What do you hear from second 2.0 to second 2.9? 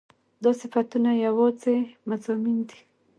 مضامين دي